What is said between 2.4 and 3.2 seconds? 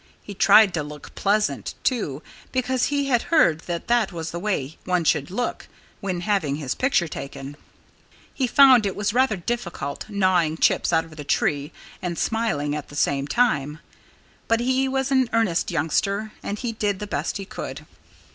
because he